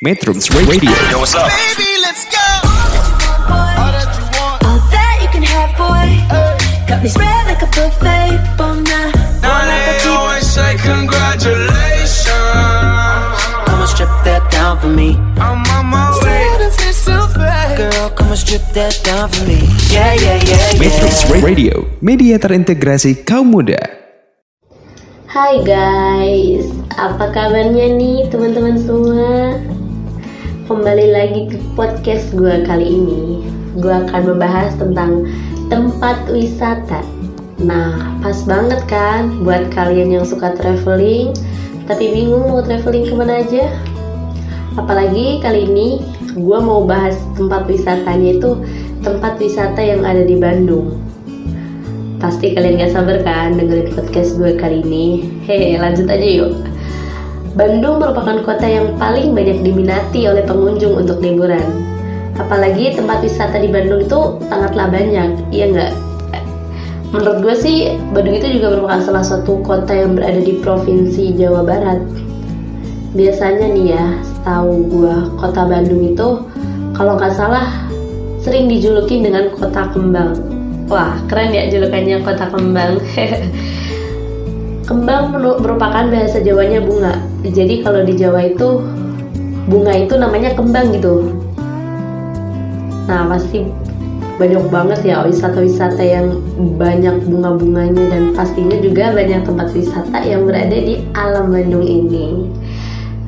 Metrums 0.00 0.48
Radio. 0.64 0.88
Yo, 1.12 1.20
what's 1.20 1.36
up? 1.36 1.52
Baby, 1.52 2.00
let's 2.00 2.24
go. 2.24 2.40
All 3.52 3.92
that 3.92 4.08
you 4.16 4.24
want. 4.32 4.64
All 4.64 4.80
that 4.88 5.20
you 5.20 5.28
can 5.28 5.44
have, 5.44 5.76
boy. 5.76 6.08
Got 6.88 7.04
me 7.04 7.12
spread 7.12 7.44
like 7.44 7.60
a 7.60 7.68
buffet, 7.68 8.40
bon 8.56 8.80
night. 8.88 9.12
Now 9.44 9.60
they 9.68 10.00
always 10.08 10.48
say 10.48 10.80
congratulations. 10.80 12.32
Come 13.68 13.84
and 13.84 13.90
strip 13.92 14.08
that 14.24 14.48
down 14.48 14.80
for 14.80 14.88
me. 14.88 15.20
I'm 15.36 15.60
on 15.68 15.92
my 15.92 16.08
way. 16.24 16.48
Girl, 17.76 18.08
come 18.16 18.32
and 18.32 18.40
strip 18.40 18.64
that 18.72 18.96
down 19.04 19.28
for 19.28 19.44
me. 19.44 19.68
Yeah, 19.92 20.16
yeah, 20.16 20.40
yeah, 20.40 20.80
Metrums 20.80 21.28
yeah. 21.28 21.44
Radio, 21.44 21.84
media 22.00 22.40
terintegrasi 22.40 23.20
kaum 23.28 23.52
muda. 23.52 23.76
Hai 25.28 25.60
guys, 25.60 26.72
apa 26.96 27.28
kabarnya 27.36 28.00
nih 28.00 28.32
teman-teman 28.32 28.80
semua? 28.80 29.60
Kembali 30.70 31.10
lagi 31.10 31.50
ke 31.50 31.58
podcast 31.74 32.30
gue 32.30 32.62
kali 32.62 32.94
ini. 32.94 33.42
Gue 33.82 33.90
akan 33.90 34.22
membahas 34.22 34.70
tentang 34.78 35.26
tempat 35.66 36.30
wisata. 36.30 37.02
Nah, 37.58 38.14
pas 38.22 38.38
banget 38.46 38.78
kan 38.86 39.42
buat 39.42 39.66
kalian 39.74 40.14
yang 40.14 40.22
suka 40.22 40.54
traveling 40.54 41.34
Tapi 41.90 42.14
bingung 42.14 42.54
mau 42.54 42.62
traveling 42.62 43.02
ke 43.02 43.14
mana 43.18 43.42
aja? 43.42 43.66
Apalagi 44.78 45.42
kali 45.42 45.66
ini 45.66 46.06
gue 46.38 46.58
mau 46.62 46.86
bahas 46.86 47.18
tempat 47.34 47.66
wisatanya 47.66 48.38
itu 48.38 48.62
Tempat 49.02 49.42
wisata 49.42 49.82
yang 49.82 50.06
ada 50.06 50.22
di 50.22 50.38
Bandung. 50.38 51.02
Pasti 52.22 52.54
kalian 52.54 52.78
gak 52.78 52.94
sabar 52.94 53.18
kan 53.26 53.58
dengerin 53.58 53.90
podcast 53.90 54.38
gue 54.38 54.54
kali 54.54 54.86
ini? 54.86 55.34
Hehe 55.50 55.82
lanjut 55.82 56.06
aja 56.06 56.28
yuk 56.30 56.54
Bandung 57.58 57.98
merupakan 57.98 58.38
kota 58.46 58.62
yang 58.62 58.94
paling 58.94 59.34
banyak 59.34 59.66
diminati 59.66 60.22
oleh 60.30 60.46
pengunjung 60.46 60.94
untuk 60.94 61.18
liburan. 61.18 61.82
Apalagi 62.38 62.94
tempat 62.94 63.26
wisata 63.26 63.58
di 63.58 63.66
Bandung 63.66 64.06
itu 64.06 64.38
sangatlah 64.46 64.86
banyak, 64.86 65.34
iya 65.50 65.66
nggak? 65.66 65.92
Menurut 67.10 67.42
gue 67.42 67.54
sih, 67.58 67.98
Bandung 68.14 68.38
itu 68.38 68.46
juga 68.54 68.78
merupakan 68.78 69.02
salah 69.02 69.26
satu 69.26 69.58
kota 69.66 69.90
yang 69.90 70.14
berada 70.14 70.38
di 70.38 70.62
Provinsi 70.62 71.34
Jawa 71.34 71.66
Barat. 71.66 71.98
Biasanya 73.18 73.66
nih 73.74 73.86
ya, 73.98 74.06
setahu 74.22 74.86
gue 74.86 75.14
kota 75.42 75.66
Bandung 75.66 76.06
itu 76.06 76.46
kalau 76.94 77.18
nggak 77.18 77.34
salah 77.34 77.66
sering 78.38 78.70
dijuluki 78.70 79.26
dengan 79.26 79.50
kota 79.50 79.90
kembang. 79.90 80.38
Wah, 80.86 81.18
keren 81.26 81.50
ya 81.50 81.66
julukannya 81.66 82.22
kota 82.22 82.46
kembang 82.46 83.02
Kembang 84.90 85.38
merupakan 85.38 86.10
bahasa 86.10 86.42
Jawanya 86.42 86.82
bunga. 86.82 87.14
Jadi 87.46 87.86
kalau 87.86 88.02
di 88.02 88.18
Jawa 88.18 88.50
itu 88.50 88.82
bunga 89.70 89.94
itu 89.94 90.18
namanya 90.18 90.50
kembang 90.58 90.90
gitu. 90.90 91.30
Nah 93.06 93.30
pasti 93.30 93.70
banyak 94.34 94.66
banget 94.66 95.14
ya 95.14 95.22
wisata-wisata 95.22 96.02
yang 96.02 96.42
banyak 96.74 97.22
bunga-bunganya 97.22 98.02
dan 98.10 98.34
pastinya 98.34 98.82
juga 98.82 99.14
banyak 99.14 99.46
tempat 99.46 99.70
wisata 99.70 100.26
yang 100.26 100.42
berada 100.42 100.74
di 100.74 101.06
alam 101.14 101.54
Bandung 101.54 101.86
ini. 101.86 102.50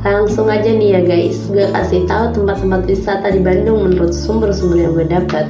Langsung 0.00 0.48
aja 0.48 0.64
nih 0.64 0.96
ya 0.96 1.00
guys, 1.04 1.44
gue 1.52 1.68
kasih 1.76 2.08
tahu 2.08 2.40
tempat-tempat 2.40 2.88
wisata 2.88 3.36
di 3.36 3.44
Bandung 3.44 3.84
menurut 3.84 4.16
sumber-sumber 4.16 4.80
yang 4.80 4.96
gue 4.96 5.06
dapat 5.12 5.44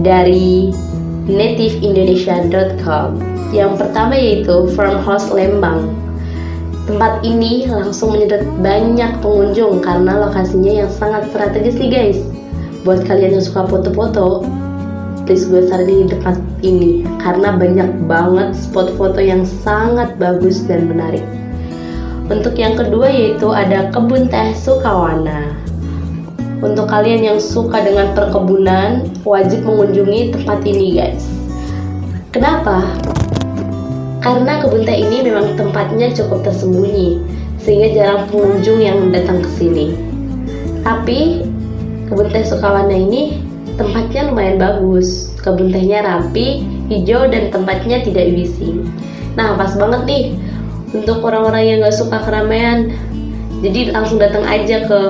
dari 0.00 0.72
nativeindonesia.com. 1.26 3.08
Yang 3.52 3.72
pertama 3.78 4.14
yaitu 4.16 4.66
Farmhouse 4.74 5.28
Lembang. 5.30 5.92
Tempat 6.82 7.22
ini 7.22 7.70
langsung 7.70 8.10
menyedot 8.16 8.42
banyak 8.58 9.22
pengunjung 9.22 9.78
karena 9.86 10.18
lokasinya 10.26 10.82
yang 10.82 10.90
sangat 10.90 11.30
strategis 11.30 11.78
nih 11.78 11.90
guys. 11.90 12.18
Buat 12.82 13.06
kalian 13.06 13.38
yang 13.38 13.44
suka 13.46 13.70
foto-foto, 13.70 14.42
please 15.22 15.46
gue 15.46 15.62
saranin 15.70 16.10
di 16.10 16.18
tempat 16.18 16.36
ini 16.66 17.06
karena 17.22 17.54
banyak 17.54 17.90
banget 18.10 18.58
spot 18.58 18.90
foto 18.98 19.22
yang 19.22 19.46
sangat 19.46 20.18
bagus 20.18 20.66
dan 20.66 20.90
menarik. 20.90 21.22
Untuk 22.26 22.58
yang 22.58 22.74
kedua 22.74 23.06
yaitu 23.12 23.50
ada 23.54 23.86
kebun 23.94 24.26
teh 24.26 24.50
Sukawana. 24.58 25.54
Untuk 26.62 26.86
kalian 26.86 27.26
yang 27.26 27.38
suka 27.42 27.82
dengan 27.82 28.14
perkebunan, 28.14 29.10
wajib 29.26 29.66
mengunjungi 29.66 30.30
tempat 30.30 30.62
ini 30.62 30.94
guys. 30.94 31.26
Kenapa? 32.30 32.86
Karena 34.22 34.62
kebun 34.62 34.86
teh 34.86 34.94
ini 34.94 35.26
memang 35.26 35.58
tempatnya 35.58 36.14
cukup 36.14 36.46
tersembunyi, 36.46 37.18
sehingga 37.58 37.90
jarang 37.98 38.30
pengunjung 38.30 38.78
yang 38.78 39.10
datang 39.10 39.42
ke 39.42 39.50
sini. 39.58 39.98
Tapi 40.86 41.42
kebun 42.06 42.30
teh 42.30 42.46
Sukawana 42.46 42.94
ini 42.94 43.42
tempatnya 43.74 44.30
lumayan 44.30 44.62
bagus. 44.62 45.34
Kebun 45.42 45.74
tehnya 45.74 46.06
rapi, 46.06 46.62
hijau 46.86 47.26
dan 47.26 47.50
tempatnya 47.50 48.06
tidak 48.06 48.30
bising. 48.38 48.86
Nah, 49.34 49.58
pas 49.58 49.74
banget 49.74 50.06
nih 50.06 50.24
untuk 50.94 51.26
orang-orang 51.26 51.64
yang 51.66 51.76
gak 51.82 51.98
suka 51.98 52.22
keramaian. 52.22 52.94
Jadi 53.66 53.90
langsung 53.90 54.22
datang 54.22 54.46
aja 54.46 54.86
ke 54.86 55.00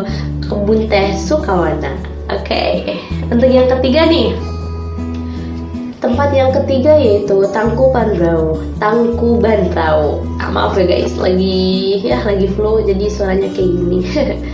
kebun 0.52 0.80
teh 0.92 1.16
Sukawana. 1.16 1.96
Oke, 2.28 2.96
untuk 3.28 3.48
yang 3.48 3.68
ketiga 3.68 4.08
nih, 4.08 4.32
Tempat 6.02 6.34
yang 6.34 6.50
ketiga 6.50 6.98
yaitu 6.98 7.46
Tangkuban 7.54 8.18
Rau. 8.18 8.58
Tangkuban 8.82 9.70
Rau. 9.70 10.26
Ah, 10.42 10.50
maaf 10.50 10.74
ya 10.74 10.82
guys, 10.82 11.14
lagi 11.14 12.02
ya 12.02 12.18
lagi 12.26 12.50
flow 12.58 12.82
jadi 12.82 13.06
suaranya 13.06 13.46
kayak 13.54 13.70
gini. 13.70 14.02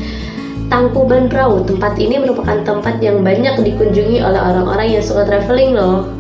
Tangkuban 0.73 1.33
Rau. 1.33 1.65
Tempat 1.65 1.97
ini 1.97 2.21
merupakan 2.21 2.61
tempat 2.69 3.01
yang 3.01 3.25
banyak 3.25 3.65
dikunjungi 3.65 4.21
oleh 4.21 4.37
orang-orang 4.37 5.01
yang 5.01 5.01
suka 5.01 5.25
traveling 5.25 5.73
loh. 5.73 6.13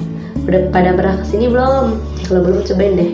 Udah 0.49 0.73
pada 0.73 0.97
pernah 0.97 1.21
ke 1.21 1.25
sini 1.29 1.53
belum? 1.53 2.01
Kalau 2.25 2.41
belum 2.49 2.65
cobain 2.65 2.97
deh. 2.97 3.13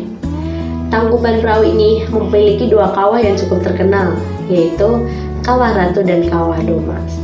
Tangkuban 0.94 1.42
Rau 1.42 1.66
ini 1.66 2.06
memiliki 2.14 2.70
dua 2.70 2.94
kawah 2.94 3.18
yang 3.18 3.34
cukup 3.34 3.66
terkenal, 3.66 4.14
yaitu 4.46 5.02
Kawah 5.44 5.76
Ratu 5.76 6.00
dan 6.00 6.24
Kawah 6.32 6.56
Domas. 6.64 7.20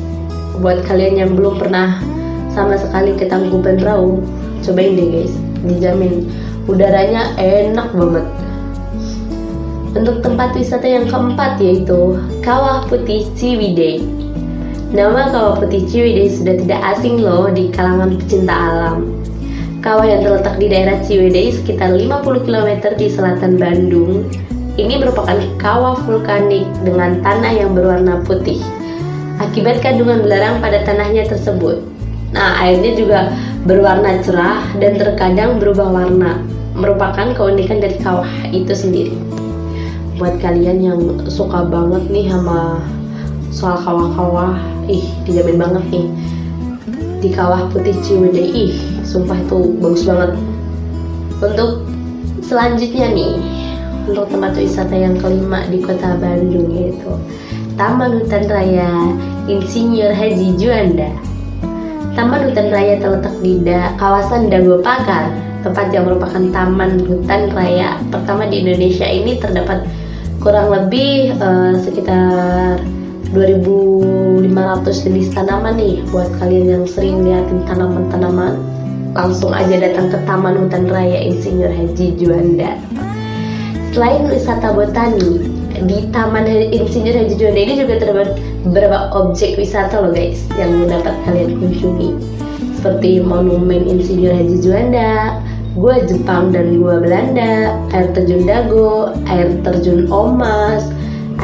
Buat 0.61 0.85
kalian 0.85 1.25
yang 1.25 1.31
belum 1.41 1.57
pernah 1.57 2.05
sama 2.53 2.77
sekali 2.77 3.17
ke 3.17 3.25
Tangkuban 3.25 3.81
Rau, 3.81 4.21
cobain 4.61 4.93
deh 4.93 5.09
guys. 5.09 5.33
Dijamin 5.65 6.29
udaranya 6.69 7.33
enak 7.41 7.89
banget. 7.97 8.27
Untuk 9.97 10.21
tempat 10.21 10.53
wisata 10.53 10.85
yang 10.85 11.09
keempat 11.09 11.65
yaitu 11.65 12.21
Kawah 12.45 12.85
Putih 12.93 13.25
Ciwidey. 13.41 14.05
Nama 14.93 15.33
Kawah 15.33 15.65
Putih 15.65 15.89
Ciwidey 15.89 16.29
sudah 16.29 16.61
tidak 16.61 16.81
asing 16.93 17.25
loh 17.25 17.49
di 17.49 17.73
kalangan 17.73 18.21
pecinta 18.21 18.53
alam. 18.53 19.17
Kawah 19.81 20.05
yang 20.05 20.21
terletak 20.21 20.61
di 20.61 20.69
daerah 20.69 21.01
Ciwidey 21.09 21.57
sekitar 21.57 21.97
50 21.97 22.45
km 22.45 22.69
di 23.01 23.09
selatan 23.09 23.57
Bandung 23.57 24.29
ini 24.79 25.01
merupakan 25.01 25.39
kawah 25.59 25.97
vulkanik 26.05 26.69
dengan 26.87 27.19
tanah 27.25 27.53
yang 27.55 27.73
berwarna 27.73 28.23
putih 28.23 28.63
akibat 29.41 29.81
kandungan 29.81 30.23
belerang 30.23 30.61
pada 30.61 30.85
tanahnya 30.85 31.27
tersebut 31.27 31.81
Nah, 32.31 32.63
airnya 32.63 32.95
juga 32.95 33.21
berwarna 33.67 34.23
cerah 34.23 34.63
dan 34.79 34.95
terkadang 34.95 35.59
berubah 35.59 35.91
warna, 35.91 36.39
merupakan 36.79 37.35
keunikan 37.35 37.83
dari 37.83 37.99
kawah 37.99 38.31
itu 38.55 38.71
sendiri. 38.71 39.15
Buat 40.15 40.39
kalian 40.39 40.79
yang 40.79 41.01
suka 41.27 41.67
banget 41.67 42.07
nih 42.07 42.31
sama 42.31 42.79
soal 43.51 43.83
kawah-kawah, 43.83 44.55
ih 44.87 45.03
dijamin 45.27 45.59
banget 45.59 45.85
nih. 45.91 46.07
Di 47.19 47.29
kawah 47.35 47.67
putih 47.75 47.99
Ciwidey, 47.99 48.47
ih 48.71 48.73
sumpah 49.03 49.37
itu 49.37 49.75
bagus 49.83 50.07
banget. 50.07 50.39
Untuk 51.43 51.83
selanjutnya 52.47 53.11
nih, 53.11 53.33
untuk 54.11 54.27
tempat 54.27 54.59
wisata 54.59 54.91
yang 54.91 55.15
kelima 55.23 55.63
di 55.71 55.79
kota 55.79 56.19
Bandung 56.19 56.67
yaitu 56.75 57.15
Taman 57.79 58.19
Hutan 58.19 58.45
Raya 58.51 58.91
Insinyur 59.47 60.11
Haji 60.11 60.59
Juanda. 60.59 61.15
Taman 62.19 62.51
Hutan 62.51 62.75
Raya 62.75 62.99
terletak 62.99 63.39
di 63.39 63.63
da 63.63 63.95
kawasan 64.03 64.51
Dago 64.51 64.83
Pakar, 64.83 65.31
tempat 65.63 65.95
yang 65.95 66.11
merupakan 66.11 66.43
taman 66.51 67.07
hutan 67.07 67.55
raya 67.55 68.03
pertama 68.11 68.51
di 68.51 68.67
Indonesia. 68.67 69.07
Ini 69.07 69.39
terdapat 69.39 69.87
kurang 70.43 70.75
lebih 70.75 71.39
eh, 71.39 71.73
sekitar 71.79 72.83
2500 73.31 74.51
jenis 75.07 75.31
tanaman 75.31 75.79
nih 75.79 76.03
buat 76.11 76.27
kalian 76.43 76.67
yang 76.67 76.85
sering 76.85 77.23
liatin 77.23 77.63
tanaman-tanaman. 77.63 78.59
Langsung 79.15 79.55
aja 79.55 79.79
datang 79.79 80.11
ke 80.11 80.19
Taman 80.27 80.67
Hutan 80.67 80.91
Raya 80.91 81.19
Insinyur 81.23 81.71
Haji 81.71 82.07
Juanda 82.19 82.75
selain 83.91 84.31
wisata 84.31 84.71
botani 84.71 85.51
di 85.87 86.07
Taman 86.13 86.47
Insinyur 86.47 87.17
Haji 87.17 87.35
Juanda 87.35 87.61
ini 87.61 87.75
juga 87.81 87.99
terdapat 87.99 88.39
beberapa 88.63 89.11
objek 89.17 89.57
wisata 89.57 90.03
loh 90.03 90.13
guys 90.13 90.47
yang 90.55 90.87
dapat 90.87 91.15
kalian 91.27 91.59
kunjungi 91.59 92.15
seperti 92.81 93.21
Monumen 93.21 93.85
Insinyur 93.85 94.33
Haji 94.33 94.57
Juanda, 94.65 95.37
Gua 95.77 96.01
Jepang 96.01 96.49
dan 96.49 96.81
Gua 96.81 96.97
Belanda, 96.97 97.77
air 97.93 98.09
terjun 98.17 98.49
Dago, 98.49 99.13
air 99.29 99.53
terjun 99.61 100.09
Omas, 100.09 100.89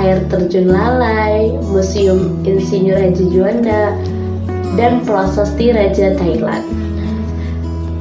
air 0.00 0.25
terjun 0.32 0.72
Lalai, 0.72 1.52
Museum 1.69 2.40
Insinyur 2.48 2.96
Haji 2.96 3.25
Juanda, 3.28 3.93
dan 4.81 5.04
Prasasti 5.04 5.76
Raja 5.76 6.16
Thailand. 6.16 6.86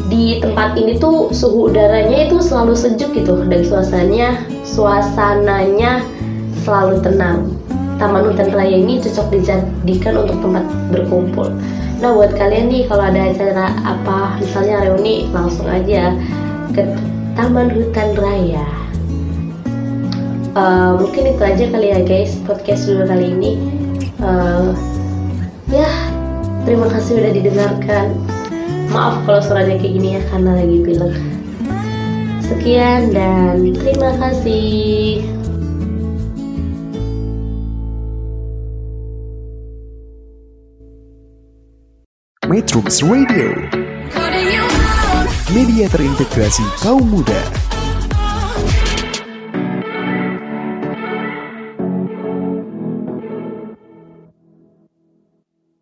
Di 0.06 0.38
tempat 0.38 0.78
ini 0.78 1.02
tuh 1.02 1.34
suhu 1.34 1.74
udaranya 1.74 2.30
itu 2.30 2.38
selalu 2.38 2.78
sejuk 2.78 3.10
gitu 3.18 3.42
dan 3.50 3.66
suasananya 3.66 4.30
suasananya 4.62 6.06
selalu 6.62 7.02
tenang. 7.02 7.40
Taman 7.96 8.28
Hutan 8.28 8.52
Raya 8.52 8.76
ini 8.76 9.00
cocok 9.00 9.32
dijadikan 9.32 10.20
untuk 10.20 10.38
tempat 10.44 10.66
berkumpul. 10.92 11.48
Nah 12.04 12.12
buat 12.12 12.36
kalian 12.36 12.68
nih 12.68 12.92
kalau 12.92 13.08
ada 13.08 13.32
acara 13.32 13.72
apa 13.88 14.36
misalnya 14.44 14.84
reuni 14.84 15.32
langsung 15.32 15.66
aja 15.66 16.12
ke 16.76 16.84
Taman 17.40 17.72
Hutan 17.72 18.14
Raya. 18.20 18.68
Uh, 20.56 20.96
mungkin 21.00 21.36
itu 21.36 21.44
aja 21.44 21.66
kali 21.68 21.92
ya 21.92 22.00
guys 22.04 22.36
podcast 22.44 22.88
dulu 22.88 23.08
kali 23.08 23.32
ini. 23.32 23.54
Uh, 24.20 24.76
ya 25.72 25.88
terima 26.68 26.92
kasih 26.92 27.20
udah 27.24 27.32
didengarkan. 27.32 28.35
Maaf 28.96 29.28
kalau 29.28 29.44
suaranya 29.44 29.76
kayak 29.76 29.94
gini 30.00 30.10
ya 30.16 30.22
karena 30.32 30.52
lagi 30.56 30.78
pilek. 30.80 31.16
Sekian 32.48 33.02
dan 33.12 33.76
terima 33.76 34.16
kasih. 34.24 35.20
Metrums 42.48 43.04
Radio 43.04 43.52
Media 45.52 45.92
terintegrasi 45.92 46.64
kaum 46.80 47.04
muda 47.04 47.65